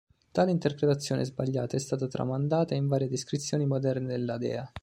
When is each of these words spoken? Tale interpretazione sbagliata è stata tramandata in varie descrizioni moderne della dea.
Tale 0.31 0.49
interpretazione 0.49 1.25
sbagliata 1.25 1.75
è 1.75 1.79
stata 1.79 2.07
tramandata 2.07 2.73
in 2.73 2.87
varie 2.87 3.07
descrizioni 3.07 3.67
moderne 3.67 4.07
della 4.07 4.39
dea. 4.39 4.71